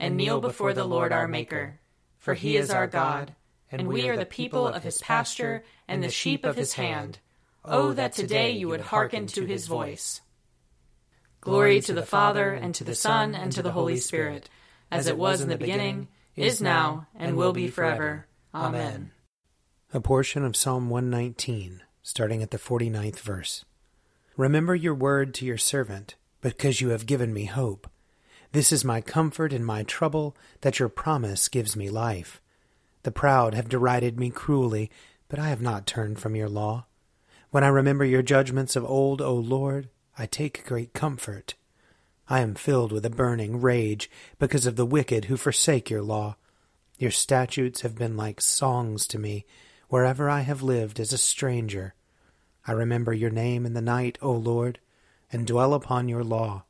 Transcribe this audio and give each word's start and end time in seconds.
and 0.00 0.16
kneel 0.16 0.40
before 0.40 0.72
the 0.72 0.84
Lord 0.84 1.12
our 1.12 1.28
Maker. 1.28 1.78
For 2.18 2.34
he 2.34 2.56
is 2.56 2.70
our 2.70 2.86
God, 2.86 3.36
and 3.70 3.86
we 3.86 4.08
are 4.08 4.16
the 4.16 4.26
people 4.26 4.66
of 4.66 4.82
his 4.82 4.98
pasture 4.98 5.62
and 5.86 6.02
the 6.02 6.10
sheep 6.10 6.44
of 6.44 6.56
his 6.56 6.72
hand. 6.72 7.18
Oh, 7.64 7.92
that 7.92 8.14
today 8.14 8.50
you 8.50 8.68
would 8.68 8.80
hearken 8.80 9.26
to 9.28 9.44
his 9.44 9.66
voice. 9.66 10.22
Glory 11.42 11.80
to 11.82 11.92
the 11.92 12.02
Father, 12.02 12.52
and 12.52 12.74
to 12.74 12.84
the 12.84 12.94
Son, 12.94 13.34
and 13.34 13.52
to 13.52 13.62
the 13.62 13.72
Holy 13.72 13.98
Spirit, 13.98 14.48
as 14.90 15.06
it 15.06 15.16
was 15.16 15.40
in 15.40 15.48
the 15.48 15.56
beginning, 15.56 16.08
is 16.34 16.60
now, 16.60 17.06
and 17.14 17.36
will 17.36 17.52
be 17.52 17.68
forever. 17.68 18.26
Amen. 18.54 19.12
A 19.92 20.00
portion 20.00 20.44
of 20.44 20.56
Psalm 20.56 20.88
119, 20.88 21.82
starting 22.02 22.42
at 22.42 22.50
the 22.50 22.58
49th 22.58 23.20
verse. 23.20 23.64
Remember 24.36 24.74
your 24.74 24.94
word 24.94 25.34
to 25.34 25.44
your 25.44 25.58
servant, 25.58 26.14
because 26.40 26.80
you 26.80 26.88
have 26.90 27.06
given 27.06 27.32
me 27.32 27.44
hope. 27.44 27.88
This 28.52 28.72
is 28.72 28.84
my 28.84 29.00
comfort 29.00 29.52
in 29.52 29.64
my 29.64 29.84
trouble, 29.84 30.36
that 30.62 30.78
your 30.78 30.88
promise 30.88 31.48
gives 31.48 31.76
me 31.76 31.88
life. 31.88 32.40
The 33.04 33.12
proud 33.12 33.54
have 33.54 33.68
derided 33.68 34.18
me 34.18 34.30
cruelly, 34.30 34.90
but 35.28 35.38
I 35.38 35.50
have 35.50 35.62
not 35.62 35.86
turned 35.86 36.18
from 36.18 36.34
your 36.34 36.48
law. 36.48 36.86
When 37.50 37.62
I 37.62 37.68
remember 37.68 38.04
your 38.04 38.22
judgments 38.22 38.74
of 38.74 38.84
old, 38.84 39.22
O 39.22 39.34
Lord, 39.34 39.88
I 40.18 40.26
take 40.26 40.66
great 40.66 40.92
comfort. 40.92 41.54
I 42.28 42.40
am 42.40 42.54
filled 42.54 42.92
with 42.92 43.04
a 43.04 43.10
burning 43.10 43.60
rage 43.60 44.10
because 44.38 44.66
of 44.66 44.76
the 44.76 44.86
wicked 44.86 45.26
who 45.26 45.36
forsake 45.36 45.88
your 45.88 46.02
law. 46.02 46.36
Your 46.98 47.10
statutes 47.10 47.80
have 47.82 47.96
been 47.96 48.16
like 48.16 48.40
songs 48.40 49.06
to 49.08 49.18
me 49.18 49.46
wherever 49.88 50.28
I 50.28 50.40
have 50.40 50.62
lived 50.62 51.00
as 51.00 51.12
a 51.12 51.18
stranger. 51.18 51.94
I 52.66 52.72
remember 52.72 53.12
your 53.12 53.30
name 53.30 53.64
in 53.64 53.74
the 53.74 53.80
night, 53.80 54.18
O 54.20 54.32
Lord, 54.32 54.78
and 55.32 55.46
dwell 55.46 55.72
upon 55.72 56.08
your 56.08 56.22
law. 56.22 56.64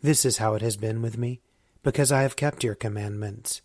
This 0.00 0.24
is 0.24 0.38
how 0.38 0.54
it 0.54 0.62
has 0.62 0.76
been 0.76 1.02
with 1.02 1.18
me, 1.18 1.40
because 1.82 2.12
I 2.12 2.22
have 2.22 2.36
kept 2.36 2.62
your 2.62 2.74
commandments. 2.74 3.62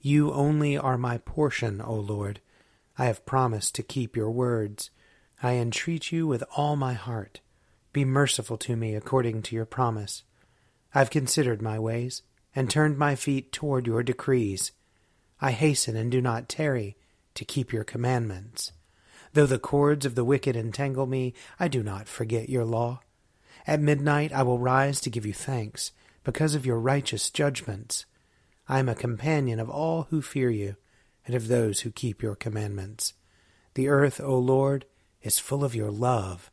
You 0.00 0.32
only 0.32 0.76
are 0.76 0.98
my 0.98 1.18
portion, 1.18 1.80
O 1.80 1.94
Lord. 1.94 2.40
I 2.98 3.06
have 3.06 3.24
promised 3.24 3.74
to 3.76 3.82
keep 3.82 4.14
your 4.16 4.30
words. 4.30 4.90
I 5.42 5.54
entreat 5.54 6.12
you 6.12 6.26
with 6.26 6.44
all 6.56 6.76
my 6.76 6.92
heart. 6.92 7.40
Be 7.92 8.04
merciful 8.04 8.58
to 8.58 8.76
me 8.76 8.94
according 8.94 9.42
to 9.42 9.56
your 9.56 9.64
promise. 9.64 10.22
I 10.94 10.98
have 10.98 11.10
considered 11.10 11.62
my 11.62 11.78
ways, 11.78 12.22
and 12.54 12.68
turned 12.68 12.98
my 12.98 13.16
feet 13.16 13.50
toward 13.50 13.86
your 13.86 14.02
decrees. 14.02 14.72
I 15.40 15.52
hasten 15.52 15.96
and 15.96 16.10
do 16.10 16.20
not 16.20 16.48
tarry 16.48 16.96
to 17.34 17.44
keep 17.44 17.72
your 17.72 17.84
commandments. 17.84 18.72
Though 19.32 19.46
the 19.46 19.58
cords 19.58 20.06
of 20.06 20.14
the 20.14 20.24
wicked 20.24 20.54
entangle 20.54 21.06
me, 21.06 21.34
I 21.58 21.68
do 21.68 21.82
not 21.82 22.06
forget 22.06 22.48
your 22.48 22.64
law. 22.64 23.00
At 23.66 23.80
midnight 23.80 24.32
I 24.32 24.42
will 24.42 24.58
rise 24.58 25.00
to 25.00 25.10
give 25.10 25.24
you 25.24 25.32
thanks, 25.32 25.92
because 26.22 26.54
of 26.54 26.66
your 26.66 26.78
righteous 26.78 27.30
judgments. 27.30 28.06
I 28.68 28.78
am 28.78 28.88
a 28.88 28.94
companion 28.94 29.60
of 29.60 29.70
all 29.70 30.08
who 30.10 30.22
fear 30.22 30.50
you, 30.50 30.76
and 31.26 31.34
of 31.34 31.48
those 31.48 31.80
who 31.80 31.90
keep 31.90 32.22
your 32.22 32.34
commandments. 32.34 33.14
The 33.74 33.88
earth, 33.88 34.20
O 34.20 34.38
Lord, 34.38 34.84
is 35.22 35.38
full 35.38 35.64
of 35.64 35.74
your 35.74 35.90
love. 35.90 36.50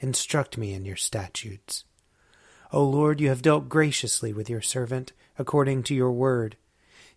Instruct 0.00 0.58
me 0.58 0.72
in 0.74 0.84
your 0.84 0.96
statutes. 0.96 1.84
O 2.72 2.84
Lord, 2.84 3.20
you 3.20 3.28
have 3.28 3.42
dealt 3.42 3.68
graciously 3.68 4.32
with 4.32 4.50
your 4.50 4.60
servant, 4.60 5.12
according 5.38 5.84
to 5.84 5.94
your 5.94 6.12
word. 6.12 6.56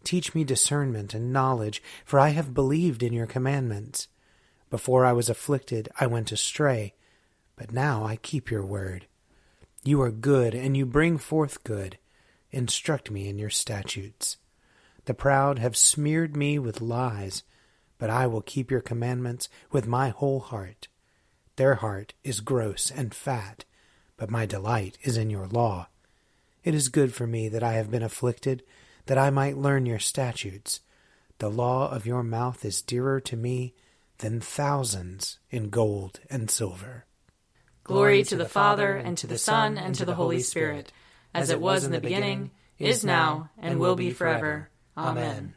Teach 0.03 0.33
me 0.33 0.43
discernment 0.43 1.13
and 1.13 1.33
knowledge, 1.33 1.83
for 2.05 2.19
I 2.19 2.29
have 2.29 2.53
believed 2.53 3.03
in 3.03 3.13
your 3.13 3.27
commandments. 3.27 4.07
Before 4.69 5.05
I 5.05 5.13
was 5.13 5.29
afflicted, 5.29 5.89
I 5.99 6.07
went 6.07 6.31
astray, 6.31 6.93
but 7.55 7.71
now 7.71 8.05
I 8.05 8.15
keep 8.15 8.49
your 8.49 8.65
word. 8.65 9.07
You 9.83 10.01
are 10.01 10.11
good, 10.11 10.53
and 10.53 10.77
you 10.77 10.85
bring 10.85 11.17
forth 11.17 11.63
good. 11.63 11.97
Instruct 12.51 13.09
me 13.09 13.27
in 13.27 13.39
your 13.39 13.49
statutes. 13.49 14.37
The 15.05 15.15
proud 15.15 15.57
have 15.57 15.75
smeared 15.75 16.37
me 16.37 16.59
with 16.59 16.81
lies, 16.81 17.43
but 17.97 18.09
I 18.09 18.27
will 18.27 18.41
keep 18.41 18.69
your 18.69 18.81
commandments 18.81 19.49
with 19.71 19.87
my 19.87 20.09
whole 20.09 20.39
heart. 20.39 20.87
Their 21.55 21.75
heart 21.75 22.13
is 22.23 22.41
gross 22.41 22.91
and 22.91 23.13
fat, 23.13 23.65
but 24.17 24.29
my 24.29 24.45
delight 24.45 24.99
is 25.01 25.17
in 25.17 25.31
your 25.31 25.47
law. 25.47 25.87
It 26.63 26.75
is 26.75 26.89
good 26.89 27.13
for 27.13 27.25
me 27.25 27.49
that 27.49 27.63
I 27.63 27.73
have 27.73 27.89
been 27.89 28.03
afflicted, 28.03 28.61
that 29.07 29.17
I 29.17 29.31
might 29.31 29.57
learn 29.57 29.87
your 29.87 29.99
statutes. 29.99 30.81
The 31.39 31.49
law 31.49 31.89
of 31.89 32.05
your 32.05 32.21
mouth 32.21 32.63
is 32.63 32.83
dearer 32.83 33.19
to 33.21 33.35
me 33.35 33.73
than 34.19 34.41
thousands 34.41 35.39
in 35.49 35.69
gold 35.69 36.19
and 36.29 36.51
silver. 36.51 37.05
Glory 37.83 38.23
to 38.23 38.35
the 38.35 38.47
Father, 38.47 38.95
and 38.95 39.17
to 39.17 39.27
the 39.27 39.37
Son, 39.37 39.77
and 39.77 39.95
to 39.95 40.05
the 40.05 40.15
Holy 40.15 40.39
Spirit, 40.39 40.91
as 41.33 41.49
it 41.49 41.59
was 41.59 41.83
in 41.83 41.91
the 41.91 41.99
beginning, 41.99 42.51
is 42.77 43.03
now, 43.03 43.49
and 43.57 43.79
will 43.79 43.95
be 43.95 44.11
forever. 44.11 44.69
Amen. 44.95 45.55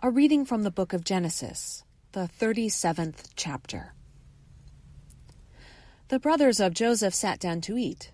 A 0.00 0.10
reading 0.10 0.44
from 0.44 0.62
the 0.62 0.70
book 0.70 0.92
of 0.92 1.04
Genesis, 1.04 1.84
the 2.12 2.28
37th 2.38 3.30
chapter. 3.36 3.94
The 6.08 6.18
brothers 6.18 6.60
of 6.60 6.74
Joseph 6.74 7.14
sat 7.14 7.38
down 7.38 7.60
to 7.62 7.78
eat, 7.78 8.12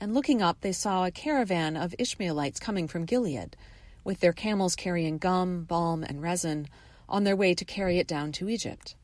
and 0.00 0.14
looking 0.14 0.42
up, 0.42 0.60
they 0.60 0.72
saw 0.72 1.04
a 1.04 1.10
caravan 1.10 1.76
of 1.76 1.94
Ishmaelites 1.98 2.60
coming 2.60 2.88
from 2.88 3.06
Gilead, 3.06 3.56
with 4.04 4.20
their 4.20 4.32
camels 4.32 4.76
carrying 4.76 5.18
gum, 5.18 5.64
balm, 5.64 6.04
and 6.04 6.20
resin, 6.20 6.68
on 7.08 7.24
their 7.24 7.36
way 7.36 7.54
to 7.54 7.64
carry 7.64 7.98
it 7.98 8.06
down 8.06 8.32
to 8.32 8.48
Egypt. 8.48 8.96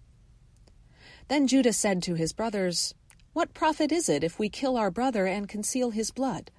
Then 1.29 1.47
Judah 1.47 1.73
said 1.73 2.03
to 2.03 2.15
his 2.15 2.33
brothers, 2.33 2.95
What 3.33 3.55
profit 3.55 3.93
is 3.93 4.09
it 4.09 4.25
if 4.25 4.39
we 4.39 4.49
kill 4.49 4.77
our 4.77 4.91
brother 4.91 5.27
and 5.27 5.49
conceal 5.49 5.91
his 5.91 6.11
blood? 6.11 6.51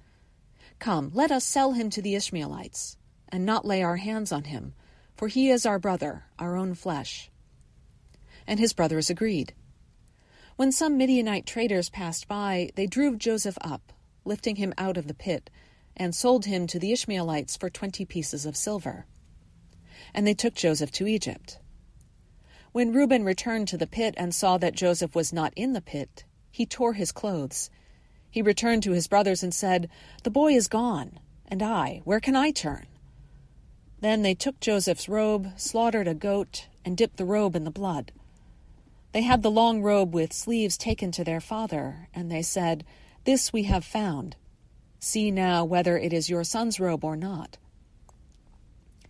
Come, 0.78 1.10
let 1.14 1.30
us 1.30 1.44
sell 1.44 1.72
him 1.72 1.90
to 1.90 2.02
the 2.02 2.14
Ishmaelites, 2.14 2.96
and 3.28 3.44
not 3.44 3.66
lay 3.66 3.82
our 3.82 3.96
hands 3.96 4.32
on 4.32 4.44
him 4.44 4.74
for 5.20 5.28
he 5.28 5.50
is 5.50 5.66
our 5.66 5.78
brother, 5.78 6.24
our 6.38 6.56
own 6.56 6.72
flesh. 6.72 7.30
And 8.46 8.58
his 8.58 8.72
brothers 8.72 9.10
agreed. 9.10 9.52
When 10.56 10.72
some 10.72 10.96
Midianite 10.96 11.44
traders 11.44 11.90
passed 11.90 12.26
by, 12.26 12.70
they 12.74 12.86
drew 12.86 13.18
Joseph 13.18 13.58
up, 13.60 13.92
lifting 14.24 14.56
him 14.56 14.72
out 14.78 14.96
of 14.96 15.08
the 15.08 15.12
pit, 15.12 15.50
and 15.94 16.14
sold 16.14 16.46
him 16.46 16.66
to 16.68 16.78
the 16.78 16.90
Ishmaelites 16.90 17.54
for 17.54 17.68
twenty 17.68 18.06
pieces 18.06 18.46
of 18.46 18.56
silver. 18.56 19.04
And 20.14 20.26
they 20.26 20.32
took 20.32 20.54
Joseph 20.54 20.90
to 20.92 21.06
Egypt. 21.06 21.58
When 22.72 22.92
Reuben 22.92 23.24
returned 23.24 23.66
to 23.68 23.76
the 23.76 23.86
pit 23.86 24.14
and 24.16 24.32
saw 24.32 24.56
that 24.58 24.76
Joseph 24.76 25.14
was 25.14 25.32
not 25.32 25.52
in 25.56 25.72
the 25.72 25.80
pit, 25.80 26.24
he 26.52 26.66
tore 26.66 26.92
his 26.92 27.10
clothes. 27.10 27.68
He 28.30 28.42
returned 28.42 28.84
to 28.84 28.92
his 28.92 29.08
brothers 29.08 29.42
and 29.42 29.52
said, 29.52 29.88
The 30.22 30.30
boy 30.30 30.54
is 30.54 30.68
gone, 30.68 31.18
and 31.48 31.64
I, 31.64 32.00
where 32.04 32.20
can 32.20 32.36
I 32.36 32.52
turn? 32.52 32.86
Then 34.00 34.22
they 34.22 34.34
took 34.34 34.60
Joseph's 34.60 35.08
robe, 35.08 35.48
slaughtered 35.56 36.06
a 36.06 36.14
goat, 36.14 36.68
and 36.84 36.96
dipped 36.96 37.16
the 37.16 37.24
robe 37.24 37.56
in 37.56 37.64
the 37.64 37.72
blood. 37.72 38.12
They 39.12 39.22
had 39.22 39.42
the 39.42 39.50
long 39.50 39.82
robe 39.82 40.14
with 40.14 40.32
sleeves 40.32 40.78
taken 40.78 41.10
to 41.12 41.24
their 41.24 41.40
father, 41.40 42.08
and 42.14 42.30
they 42.30 42.42
said, 42.42 42.84
This 43.24 43.52
we 43.52 43.64
have 43.64 43.84
found. 43.84 44.36
See 45.00 45.32
now 45.32 45.64
whether 45.64 45.98
it 45.98 46.12
is 46.12 46.30
your 46.30 46.44
son's 46.44 46.78
robe 46.78 47.04
or 47.04 47.16
not. 47.16 47.58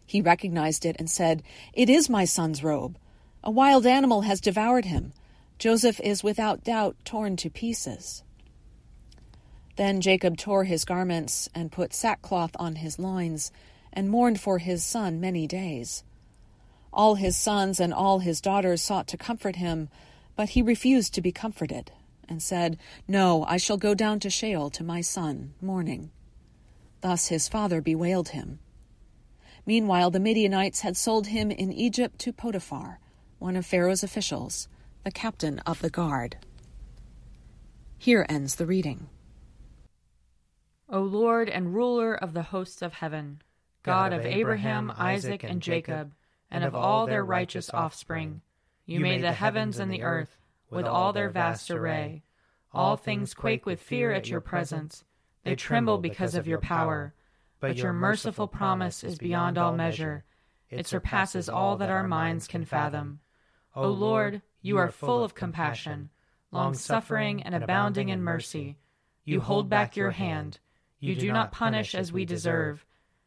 He 0.06 0.22
recognized 0.22 0.86
it 0.86 0.96
and 0.98 1.10
said, 1.10 1.42
It 1.74 1.90
is 1.90 2.08
my 2.08 2.24
son's 2.24 2.64
robe. 2.64 2.96
A 3.42 3.50
wild 3.50 3.86
animal 3.86 4.22
has 4.22 4.40
devoured 4.40 4.84
him. 4.84 5.12
Joseph 5.58 6.00
is 6.00 6.22
without 6.22 6.64
doubt 6.64 6.96
torn 7.04 7.36
to 7.36 7.50
pieces. 7.50 8.22
Then 9.76 10.02
Jacob 10.02 10.36
tore 10.36 10.64
his 10.64 10.84
garments 10.84 11.48
and 11.54 11.72
put 11.72 11.94
sackcloth 11.94 12.50
on 12.58 12.76
his 12.76 12.98
loins 12.98 13.50
and 13.92 14.10
mourned 14.10 14.40
for 14.40 14.58
his 14.58 14.84
son 14.84 15.20
many 15.20 15.46
days. 15.46 16.04
All 16.92 17.14
his 17.14 17.36
sons 17.36 17.80
and 17.80 17.94
all 17.94 18.18
his 18.18 18.40
daughters 18.40 18.82
sought 18.82 19.06
to 19.08 19.16
comfort 19.16 19.56
him, 19.56 19.88
but 20.36 20.50
he 20.50 20.62
refused 20.62 21.14
to 21.14 21.22
be 21.22 21.32
comforted, 21.32 21.92
and 22.28 22.42
said, 22.42 22.78
No, 23.08 23.44
I 23.44 23.56
shall 23.56 23.76
go 23.76 23.94
down 23.94 24.20
to 24.20 24.30
Sheol 24.30 24.70
to 24.70 24.84
my 24.84 25.00
son, 25.00 25.54
mourning. 25.60 26.10
Thus 27.00 27.28
his 27.28 27.48
father 27.48 27.80
bewailed 27.80 28.30
him. 28.30 28.58
Meanwhile, 29.64 30.10
the 30.10 30.20
Midianites 30.20 30.80
had 30.80 30.96
sold 30.96 31.28
him 31.28 31.50
in 31.50 31.72
Egypt 31.72 32.18
to 32.20 32.32
Potiphar, 32.32 32.98
one 33.40 33.56
of 33.56 33.64
Pharaoh's 33.64 34.02
officials, 34.02 34.68
the 35.02 35.10
captain 35.10 35.58
of 35.60 35.80
the 35.80 35.88
guard. 35.88 36.36
Here 37.96 38.26
ends 38.28 38.56
the 38.56 38.66
reading. 38.66 39.08
O 40.90 41.00
Lord 41.00 41.48
and 41.48 41.74
ruler 41.74 42.14
of 42.14 42.34
the 42.34 42.42
hosts 42.42 42.82
of 42.82 42.92
heaven, 42.92 43.40
God 43.82 44.12
of 44.12 44.26
Abraham, 44.26 44.92
Isaac, 44.94 45.42
and 45.42 45.62
Jacob, 45.62 46.12
and 46.50 46.64
of 46.64 46.74
all 46.74 47.06
their 47.06 47.24
righteous 47.24 47.70
offspring. 47.72 48.42
You 48.84 49.00
made 49.00 49.22
the 49.22 49.32
heavens 49.32 49.78
and 49.78 49.90
the 49.90 50.02
earth, 50.02 50.36
with 50.68 50.84
all 50.84 51.14
their 51.14 51.30
vast 51.30 51.70
array. 51.70 52.22
All 52.74 52.96
things 52.96 53.32
quake 53.32 53.64
with 53.64 53.80
fear 53.80 54.12
at 54.12 54.28
your 54.28 54.42
presence. 54.42 55.02
They 55.44 55.54
tremble 55.54 55.96
because 55.96 56.34
of 56.34 56.46
your 56.46 56.60
power. 56.60 57.14
But 57.58 57.78
your 57.78 57.94
merciful 57.94 58.48
promise 58.48 59.02
is 59.02 59.16
beyond 59.16 59.56
all 59.56 59.72
measure. 59.72 60.24
It 60.68 60.86
surpasses 60.86 61.48
all 61.48 61.78
that 61.78 61.90
our 61.90 62.06
minds 62.06 62.46
can 62.46 62.66
fathom. 62.66 63.20
O 63.74 63.88
Lord, 63.88 64.42
you 64.62 64.78
are 64.78 64.90
full 64.90 65.22
of 65.22 65.34
compassion, 65.34 66.10
long 66.50 66.74
suffering, 66.74 67.42
and 67.42 67.54
abounding 67.54 68.08
in 68.08 68.22
mercy. 68.22 68.76
You 69.24 69.40
hold 69.40 69.68
back 69.68 69.96
your 69.96 70.10
hand. 70.10 70.58
You 70.98 71.14
do 71.14 71.32
not 71.32 71.52
punish 71.52 71.94
as 71.94 72.12
we 72.12 72.24
deserve. 72.24 72.84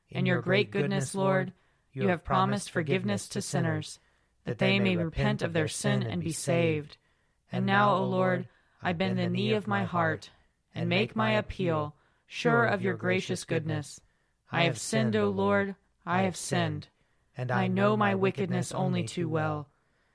in 0.10 0.26
your 0.28 0.42
great 0.42 0.70
goodness, 0.70 1.16
Lord, 1.16 1.54
you 1.92 2.10
have 2.10 2.24
promised 2.24 2.70
forgiveness 2.70 3.28
to 3.30 3.42
sinners, 3.42 4.00
that 4.46 4.60
they 4.60 4.80
may 4.80 4.96
repent 4.96 5.42
of 5.42 5.54
their 5.54 5.68
sin 5.68 6.04
and 6.04 6.24
be 6.24 6.32
saved. 6.32 6.98
And 7.52 7.66
now, 7.66 7.96
O 7.96 8.04
Lord, 8.04 8.48
I 8.82 8.94
bend 8.94 9.18
the 9.18 9.30
knee 9.30 9.54
of 9.54 9.66
my 9.66 9.86
heart 9.86 10.30
and 10.76 10.90
make 10.90 11.16
my 11.16 11.32
appeal, 11.32 11.96
sure 12.28 12.66
of 12.66 12.82
your 12.82 12.96
gracious 12.96 13.44
goodness. 13.44 14.02
I 14.52 14.64
have 14.64 14.78
sinned, 14.78 15.16
O 15.16 15.30
Lord, 15.30 15.76
I 16.06 16.24
have 16.24 16.36
sinned, 16.36 16.90
and 17.38 17.50
I 17.50 17.68
know 17.68 17.96
my 17.96 18.14
wickedness 18.14 18.72
only 18.72 19.04
too 19.04 19.30
well. 19.30 19.70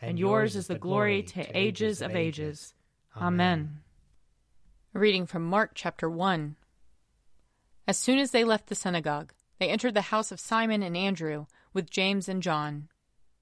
and 0.00 0.18
yours 0.18 0.56
is 0.56 0.66
the 0.66 0.78
glory 0.78 1.22
to 1.22 1.56
ages 1.56 2.00
of 2.02 2.14
ages. 2.14 2.74
Amen. 3.16 3.80
A 4.94 4.98
reading 4.98 5.26
from 5.26 5.44
Mark 5.44 5.72
chapter 5.74 6.08
1. 6.08 6.56
As 7.86 7.96
soon 7.96 8.18
as 8.18 8.30
they 8.30 8.44
left 8.44 8.68
the 8.68 8.74
synagogue, 8.74 9.32
they 9.58 9.68
entered 9.68 9.94
the 9.94 10.02
house 10.02 10.30
of 10.30 10.40
Simon 10.40 10.82
and 10.82 10.96
Andrew 10.96 11.46
with 11.72 11.90
James 11.90 12.28
and 12.28 12.42
John. 12.42 12.88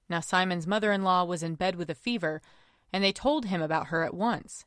Now 0.09 0.19
Simon's 0.19 0.65
mother 0.65 0.91
in 0.91 1.03
law 1.03 1.25
was 1.25 1.43
in 1.43 1.55
bed 1.55 1.75
with 1.75 1.89
a 1.89 1.95
fever, 1.95 2.41
and 2.91 3.03
they 3.03 3.11
told 3.11 3.45
him 3.45 3.61
about 3.61 3.87
her 3.87 4.03
at 4.03 4.13
once. 4.13 4.65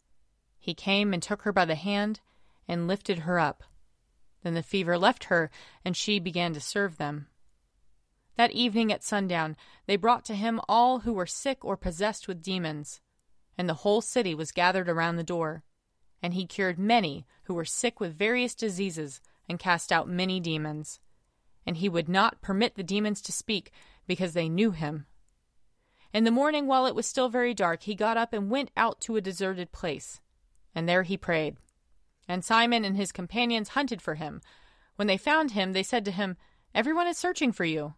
He 0.58 0.74
came 0.74 1.12
and 1.12 1.22
took 1.22 1.42
her 1.42 1.52
by 1.52 1.64
the 1.64 1.74
hand 1.74 2.20
and 2.68 2.86
lifted 2.86 3.20
her 3.20 3.38
up. 3.40 3.64
Then 4.42 4.54
the 4.54 4.62
fever 4.62 4.96
left 4.96 5.24
her, 5.24 5.50
and 5.84 5.96
she 5.96 6.18
began 6.18 6.52
to 6.54 6.60
serve 6.60 6.98
them. 6.98 7.26
That 8.40 8.52
evening 8.52 8.90
at 8.90 9.04
sundown, 9.04 9.54
they 9.84 9.96
brought 9.96 10.24
to 10.24 10.34
him 10.34 10.62
all 10.66 11.00
who 11.00 11.12
were 11.12 11.26
sick 11.26 11.62
or 11.62 11.76
possessed 11.76 12.26
with 12.26 12.42
demons, 12.42 13.02
and 13.58 13.68
the 13.68 13.74
whole 13.74 14.00
city 14.00 14.34
was 14.34 14.50
gathered 14.50 14.88
around 14.88 15.16
the 15.16 15.22
door. 15.22 15.62
And 16.22 16.32
he 16.32 16.46
cured 16.46 16.78
many 16.78 17.26
who 17.44 17.52
were 17.52 17.66
sick 17.66 18.00
with 18.00 18.16
various 18.16 18.54
diseases, 18.54 19.20
and 19.46 19.58
cast 19.58 19.92
out 19.92 20.08
many 20.08 20.40
demons 20.40 21.00
and 21.66 21.76
he 21.76 21.88
would 21.88 22.08
not 22.08 22.40
permit 22.40 22.74
the 22.74 22.82
demons 22.82 23.20
to 23.20 23.32
speak, 23.32 23.70
because 24.06 24.32
they 24.32 24.48
knew 24.48 24.70
him. 24.70 25.04
In 26.12 26.24
the 26.24 26.30
morning, 26.30 26.66
while 26.66 26.86
it 26.86 26.94
was 26.94 27.06
still 27.06 27.28
very 27.28 27.52
dark, 27.54 27.82
he 27.82 27.94
got 27.94 28.16
up 28.16 28.32
and 28.32 28.50
went 28.50 28.70
out 28.74 29.00
to 29.02 29.16
a 29.16 29.20
deserted 29.20 29.70
place, 29.70 30.20
and 30.74 30.88
there 30.88 31.02
he 31.02 31.16
prayed. 31.16 31.58
And 32.26 32.44
Simon 32.44 32.84
and 32.84 32.96
his 32.96 33.12
companions 33.12 33.68
hunted 33.68 34.00
for 34.00 34.14
him. 34.14 34.40
When 34.96 35.06
they 35.06 35.16
found 35.18 35.52
him, 35.52 35.72
they 35.74 35.82
said 35.82 36.04
to 36.06 36.10
him, 36.10 36.36
Everyone 36.74 37.06
is 37.06 37.18
searching 37.18 37.52
for 37.52 37.64
you. 37.64 37.94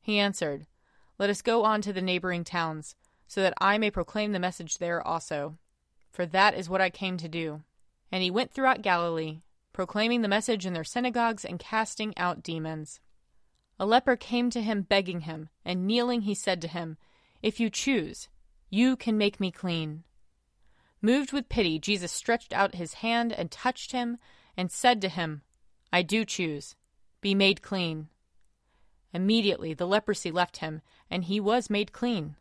He 0.00 0.18
answered, 0.18 0.66
Let 1.18 1.30
us 1.30 1.42
go 1.42 1.64
on 1.64 1.82
to 1.82 1.92
the 1.92 2.02
neighboring 2.02 2.44
towns, 2.44 2.94
so 3.26 3.42
that 3.42 3.54
I 3.60 3.78
may 3.78 3.90
proclaim 3.90 4.32
the 4.32 4.38
message 4.38 4.78
there 4.78 5.06
also. 5.06 5.58
For 6.10 6.26
that 6.26 6.54
is 6.54 6.68
what 6.68 6.80
I 6.80 6.90
came 6.90 7.16
to 7.18 7.28
do. 7.28 7.62
And 8.10 8.22
he 8.22 8.30
went 8.30 8.52
throughout 8.52 8.82
Galilee, 8.82 9.42
proclaiming 9.72 10.22
the 10.22 10.28
message 10.28 10.66
in 10.66 10.72
their 10.72 10.84
synagogues 10.84 11.44
and 11.44 11.58
casting 11.58 12.16
out 12.16 12.42
demons. 12.42 13.00
A 13.78 13.86
leper 13.86 14.16
came 14.16 14.50
to 14.50 14.60
him 14.60 14.82
begging 14.82 15.20
him, 15.20 15.48
and 15.64 15.86
kneeling 15.86 16.22
he 16.22 16.34
said 16.34 16.60
to 16.62 16.68
him, 16.68 16.98
If 17.42 17.60
you 17.60 17.70
choose, 17.70 18.28
you 18.68 18.96
can 18.96 19.16
make 19.16 19.40
me 19.40 19.50
clean. 19.50 20.04
Moved 21.00 21.32
with 21.32 21.48
pity, 21.48 21.78
Jesus 21.78 22.12
stretched 22.12 22.52
out 22.52 22.74
his 22.74 22.94
hand 22.94 23.32
and 23.32 23.50
touched 23.50 23.92
him, 23.92 24.18
and 24.56 24.70
said 24.70 25.00
to 25.00 25.08
him, 25.08 25.42
I 25.92 26.02
do 26.02 26.24
choose. 26.24 26.76
Be 27.20 27.34
made 27.34 27.62
clean. 27.62 28.08
Immediately 29.12 29.74
the 29.74 29.86
leprosy 29.86 30.30
left 30.30 30.58
him, 30.58 30.82
and 31.10 31.24
he 31.24 31.40
was 31.40 31.70
made 31.70 31.92
clean. 31.92 32.36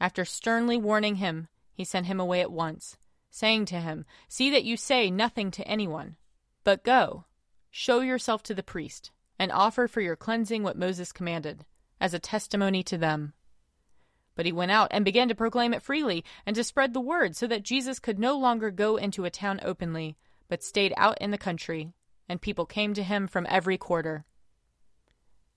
After 0.00 0.24
sternly 0.24 0.76
warning 0.76 1.16
him, 1.16 1.48
he 1.72 1.84
sent 1.84 2.06
him 2.06 2.18
away 2.18 2.40
at 2.40 2.52
once, 2.52 2.96
saying 3.30 3.66
to 3.66 3.80
him, 3.80 4.04
See 4.28 4.50
that 4.50 4.64
you 4.64 4.76
say 4.76 5.10
nothing 5.10 5.50
to 5.52 5.66
anyone 5.66 6.16
but 6.64 6.84
go, 6.84 7.24
show 7.70 8.00
yourself 8.00 8.42
to 8.44 8.54
the 8.54 8.62
priest, 8.62 9.10
and 9.38 9.50
offer 9.50 9.88
for 9.88 10.00
your 10.00 10.16
cleansing 10.16 10.62
what 10.62 10.78
Moses 10.78 11.12
commanded, 11.12 11.64
as 12.00 12.14
a 12.14 12.18
testimony 12.18 12.82
to 12.84 12.98
them. 12.98 13.32
But 14.34 14.46
he 14.46 14.52
went 14.52 14.70
out 14.70 14.88
and 14.92 15.04
began 15.04 15.28
to 15.28 15.34
proclaim 15.34 15.74
it 15.74 15.82
freely 15.82 16.24
and 16.46 16.56
to 16.56 16.64
spread 16.64 16.94
the 16.94 17.00
word 17.00 17.36
so 17.36 17.46
that 17.48 17.64
Jesus 17.64 17.98
could 17.98 18.18
no 18.18 18.38
longer 18.38 18.70
go 18.70 18.96
into 18.96 19.24
a 19.24 19.30
town 19.30 19.60
openly, 19.62 20.16
but 20.48 20.62
stayed 20.62 20.94
out 20.96 21.18
in 21.20 21.32
the 21.32 21.38
country, 21.38 21.92
and 22.28 22.40
people 22.40 22.64
came 22.64 22.94
to 22.94 23.02
him 23.02 23.26
from 23.26 23.46
every 23.50 23.76
quarter. 23.76 24.24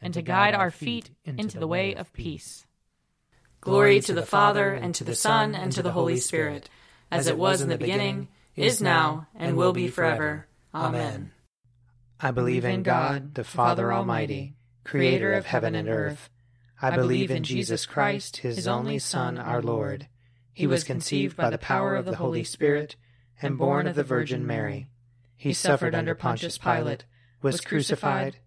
and 0.00 0.14
to 0.14 0.22
guide 0.22 0.54
our 0.54 0.70
feet 0.70 1.10
into 1.24 1.58
the 1.58 1.66
way 1.66 1.94
of 1.94 2.12
peace. 2.12 2.66
Glory 3.60 4.00
to 4.00 4.12
the 4.12 4.26
Father, 4.26 4.72
and 4.72 4.94
to 4.94 5.04
the 5.04 5.14
Son, 5.14 5.54
and 5.54 5.72
to 5.72 5.82
the 5.82 5.92
Holy 5.92 6.18
Spirit, 6.18 6.68
as 7.10 7.26
it 7.26 7.38
was 7.38 7.60
in 7.60 7.68
the 7.68 7.78
beginning, 7.78 8.28
is 8.54 8.80
now, 8.80 9.26
and 9.34 9.56
will 9.56 9.72
be 9.72 9.88
forever. 9.88 10.46
Amen. 10.74 11.32
I 12.20 12.30
believe 12.30 12.64
in 12.64 12.82
God, 12.82 13.34
the 13.34 13.44
Father 13.44 13.92
Almighty, 13.92 14.56
creator 14.84 15.32
of 15.32 15.46
heaven 15.46 15.74
and 15.74 15.88
earth. 15.88 16.30
I 16.80 16.94
believe 16.94 17.30
in 17.30 17.42
Jesus 17.42 17.86
Christ, 17.86 18.38
his 18.38 18.68
only 18.68 18.98
Son, 18.98 19.38
our 19.38 19.60
Lord. 19.60 20.08
He 20.52 20.66
was 20.66 20.84
conceived 20.84 21.36
by 21.36 21.50
the 21.50 21.58
power 21.58 21.96
of 21.96 22.06
the 22.06 22.16
Holy 22.16 22.44
Spirit 22.44 22.96
and 23.42 23.58
born 23.58 23.86
of 23.86 23.96
the 23.96 24.04
Virgin 24.04 24.46
Mary. 24.46 24.88
He 25.36 25.52
suffered 25.52 25.94
under 25.94 26.14
Pontius 26.14 26.56
Pilate, 26.56 27.04
was 27.42 27.60
crucified, 27.60 28.38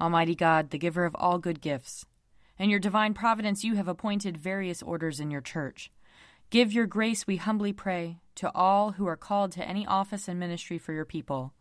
Almighty 0.00 0.34
God, 0.34 0.70
the 0.70 0.78
giver 0.78 1.04
of 1.04 1.16
all 1.18 1.38
good 1.38 1.60
gifts, 1.60 2.04
in 2.58 2.70
your 2.70 2.80
divine 2.80 3.14
providence 3.14 3.64
you 3.64 3.76
have 3.76 3.88
appointed 3.88 4.36
various 4.36 4.82
orders 4.82 5.20
in 5.20 5.30
your 5.30 5.40
church. 5.40 5.90
Give 6.50 6.72
your 6.72 6.86
grace, 6.86 7.26
we 7.26 7.36
humbly 7.36 7.72
pray, 7.72 8.18
to 8.36 8.52
all 8.54 8.92
who 8.92 9.06
are 9.06 9.16
called 9.16 9.52
to 9.52 9.66
any 9.66 9.86
office 9.86 10.28
and 10.28 10.38
ministry 10.38 10.78
for 10.78 10.92
your 10.92 11.04
people, 11.04 11.54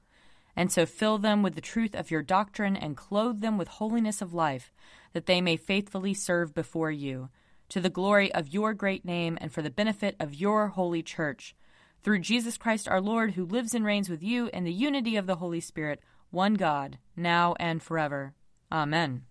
and 0.56 0.72
so 0.72 0.86
fill 0.86 1.18
them 1.18 1.44
with 1.44 1.56
the 1.56 1.62
truth 1.62 1.96
of 1.96 2.12
your 2.12 2.22
doctrine 2.22 2.76
and 2.76 2.98
clothe 2.98 3.42
them 3.42 3.58
with 3.58 3.68
holiness 3.68 4.22
of 4.22 4.34
life, 4.34 4.72
that 5.14 5.26
they 5.26 5.42
may 5.42 5.58
faithfully 5.58 6.14
serve 6.14 6.54
before 6.54 6.92
you, 6.92 7.30
to 7.70 7.82
the 7.82 7.90
glory 7.90 8.32
of 8.34 8.54
your 8.54 8.74
great 8.74 9.06
name 9.06 9.38
and 9.42 9.52
for 9.52 9.62
the 9.62 9.70
benefit 9.70 10.16
of 10.20 10.36
your 10.36 10.70
holy 10.70 11.02
church. 11.02 11.56
Through 12.04 12.20
Jesus 12.20 12.58
Christ 12.58 12.88
our 12.88 13.02
Lord, 13.02 13.32
who 13.32 13.46
lives 13.46 13.74
and 13.74 13.84
reigns 13.84 14.10
with 14.10 14.22
you 14.22 14.50
in 14.54 14.64
the 14.64 14.72
unity 14.72 15.16
of 15.16 15.26
the 15.26 15.38
Holy 15.38 15.60
Spirit, 15.60 16.00
one 16.32 16.56
God, 16.56 16.98
now 17.16 17.56
and 17.60 17.82
forever. 17.82 18.34
Amen. 18.72 19.24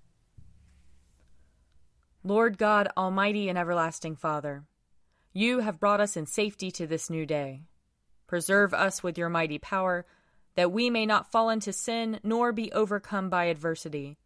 Lord 2.23 2.57
God, 2.57 2.89
Almighty 2.97 3.49
and 3.49 3.59
everlasting 3.59 4.17
Father, 4.17 4.65
you 5.33 5.59
have 5.61 5.81
brought 5.81 6.01
us 6.01 6.17
in 6.17 6.27
safety 6.27 6.71
to 6.71 6.87
this 6.87 7.11
new 7.11 7.27
day. 7.27 7.63
Preserve 8.27 8.73
us 8.73 9.03
with 9.03 9.19
your 9.19 9.29
mighty 9.29 9.59
power, 9.59 10.07
that 10.55 10.73
we 10.73 10.89
may 10.89 11.05
not 11.05 11.31
fall 11.31 11.51
into 11.51 11.73
sin 11.73 12.21
nor 12.23 12.53
be 12.53 12.73
overcome 12.73 13.29
by 13.29 13.47
adversity. 13.47 14.17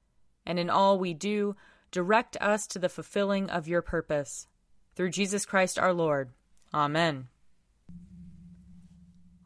And 0.46 0.58
in 0.58 0.70
all 0.70 0.98
we 0.98 1.14
do, 1.14 1.56
direct 1.90 2.36
us 2.40 2.66
to 2.68 2.78
the 2.78 2.88
fulfilling 2.88 3.50
of 3.50 3.66
your 3.66 3.82
purpose. 3.82 4.46
Through 4.94 5.10
Jesus 5.10 5.44
Christ 5.46 5.78
our 5.78 5.92
Lord. 5.92 6.30
Amen. 6.72 7.28